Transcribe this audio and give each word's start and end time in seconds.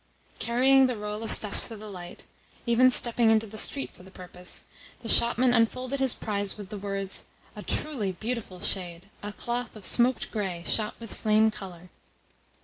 Carrying 0.39 0.87
the 0.87 0.97
roll 0.97 1.21
of 1.21 1.31
stuff 1.31 1.67
to 1.67 1.75
the 1.75 1.85
light 1.87 2.25
even 2.65 2.89
stepping 2.89 3.29
into 3.29 3.45
the 3.45 3.55
street 3.59 3.91
for 3.91 4.01
the 4.01 4.09
purpose 4.09 4.63
the 5.01 5.07
shopman 5.07 5.53
unfolded 5.53 5.99
his 5.99 6.15
prize 6.15 6.57
with 6.57 6.69
the 6.69 6.77
words, 6.79 7.25
"A 7.55 7.61
truly 7.61 8.11
beautiful 8.13 8.61
shade! 8.61 9.09
A 9.21 9.31
cloth 9.31 9.75
of 9.75 9.85
smoked 9.85 10.31
grey, 10.31 10.63
shot 10.65 10.95
with 10.99 11.13
flame 11.13 11.51
colour!" 11.51 11.91